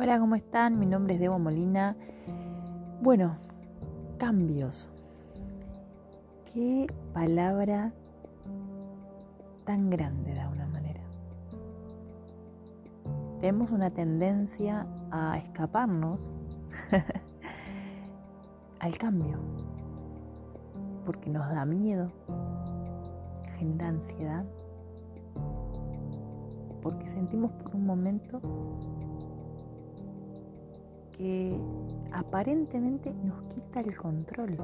[0.00, 0.78] Hola, ¿cómo están?
[0.78, 1.96] Mi nombre es Debo Molina.
[3.02, 3.36] Bueno,
[4.16, 4.88] cambios.
[6.54, 7.92] Qué palabra
[9.64, 11.00] tan grande de alguna manera.
[13.40, 16.30] Tenemos una tendencia a escaparnos
[18.78, 19.40] al cambio,
[21.06, 22.12] porque nos da miedo,
[23.58, 24.44] genera ansiedad,
[26.82, 28.40] porque sentimos por un momento
[31.18, 31.60] que
[32.12, 34.56] aparentemente nos quita el control.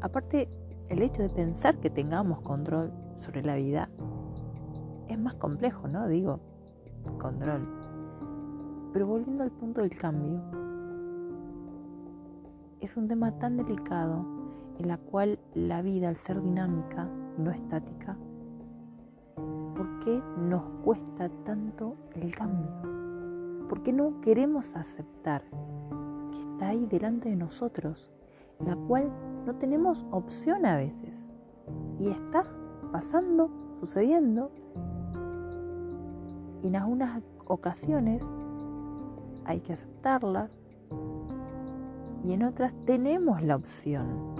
[0.00, 0.48] Aparte,
[0.88, 3.88] el hecho de pensar que tengamos control sobre la vida
[5.08, 6.08] es más complejo, ¿no?
[6.08, 6.40] Digo,
[7.18, 7.68] control.
[8.92, 10.42] Pero volviendo al punto del cambio,
[12.80, 14.26] es un tema tan delicado
[14.78, 18.16] en la cual la vida, al ser dinámica y no estática,
[19.36, 23.01] ¿por qué nos cuesta tanto el cambio?
[23.72, 25.44] ¿Por qué no queremos aceptar
[26.30, 28.10] que está ahí delante de nosotros,
[28.58, 29.10] la cual
[29.46, 31.24] no tenemos opción a veces?
[31.98, 32.44] Y está
[32.92, 33.48] pasando,
[33.80, 34.50] sucediendo.
[36.62, 38.22] Y en algunas ocasiones
[39.46, 40.50] hay que aceptarlas
[42.24, 44.34] y en otras tenemos la opción.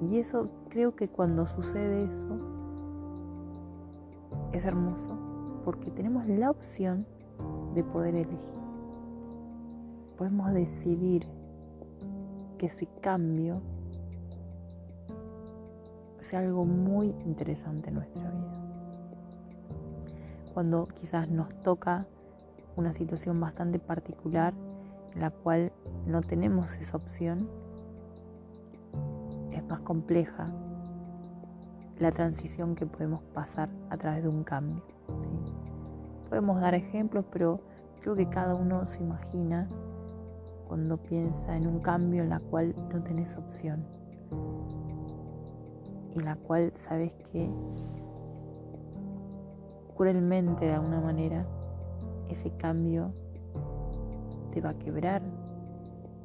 [0.00, 2.38] Y eso creo que cuando sucede eso
[4.52, 5.18] es hermoso
[5.64, 7.04] porque tenemos la opción
[7.74, 8.54] de poder elegir.
[10.16, 11.26] Podemos decidir
[12.58, 13.62] que ese cambio
[16.20, 18.60] sea algo muy interesante en nuestra vida.
[20.52, 22.06] Cuando quizás nos toca
[22.76, 24.54] una situación bastante particular
[25.14, 25.72] en la cual
[26.06, 27.48] no tenemos esa opción,
[29.52, 30.46] es más compleja
[31.98, 34.82] la transición que podemos pasar a través de un cambio.
[36.30, 37.60] Podemos dar ejemplos, pero
[38.00, 39.68] creo que cada uno se imagina
[40.68, 43.84] cuando piensa en un cambio en la cual no tenés opción.
[46.14, 47.50] Y la cual sabes que
[49.96, 51.44] cruelmente de alguna manera
[52.28, 53.12] ese cambio
[54.52, 55.22] te va a quebrar,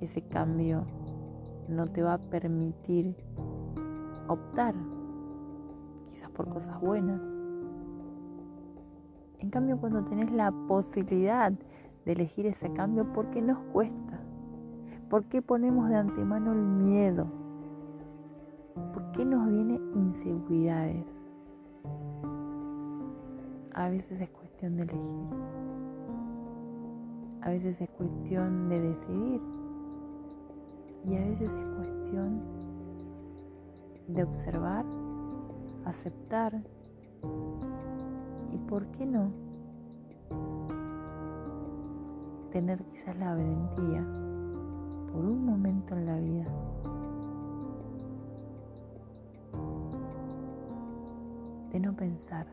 [0.00, 0.86] ese cambio
[1.68, 3.16] no te va a permitir
[4.28, 4.74] optar
[6.10, 7.37] quizás por cosas buenas
[9.40, 11.52] en cambio, cuando tenés la posibilidad
[12.04, 14.20] de elegir ese cambio, ¿por qué nos cuesta?
[15.08, 17.28] ¿Por qué ponemos de antemano el miedo?
[18.92, 21.06] ¿Por qué nos vienen inseguridades?
[23.74, 25.26] A veces es cuestión de elegir.
[27.42, 29.40] A veces es cuestión de decidir.
[31.06, 32.40] Y a veces es cuestión
[34.08, 34.84] de observar,
[35.84, 36.60] aceptar
[38.52, 39.30] ¿Y por qué no?
[42.50, 44.02] Tener quizás la valentía
[45.12, 46.46] por un momento en la vida
[51.72, 52.46] de no pensar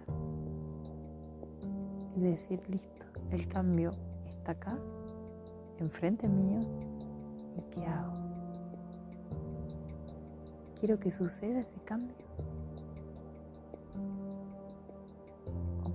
[2.16, 3.92] y decir, listo, el cambio
[4.26, 4.78] está acá,
[5.80, 6.60] enfrente mío,
[7.58, 8.14] ¿y qué hago?
[10.80, 12.16] Quiero que suceda ese cambio.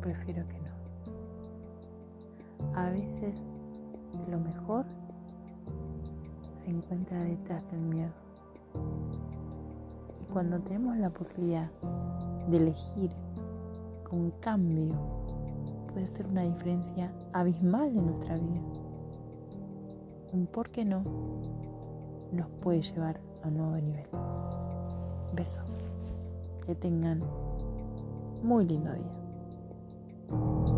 [0.00, 0.70] Prefiero que no.
[2.74, 3.42] A veces
[4.30, 4.84] lo mejor
[6.56, 8.12] se encuentra detrás del miedo.
[10.20, 11.70] Y cuando tenemos la posibilidad
[12.48, 13.10] de elegir
[14.08, 14.94] con cambio,
[15.92, 18.60] puede ser una diferencia abismal en nuestra vida.
[20.32, 21.02] Un por qué no
[22.32, 24.06] nos puede llevar a un nuevo nivel.
[25.34, 25.60] Beso.
[26.66, 27.22] Que tengan
[28.42, 29.19] muy lindo día.
[30.30, 30.69] Thank you.